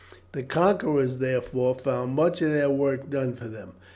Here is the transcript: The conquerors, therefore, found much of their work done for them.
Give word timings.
The 0.31 0.41
conquerors, 0.41 1.19
therefore, 1.19 1.75
found 1.75 2.15
much 2.15 2.41
of 2.41 2.51
their 2.51 2.71
work 2.71 3.11
done 3.11 3.35
for 3.35 3.47
them. 3.47 3.73